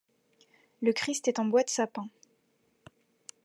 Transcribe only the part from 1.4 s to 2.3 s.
bois de sapin.